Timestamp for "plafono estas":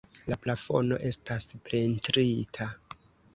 0.45-1.47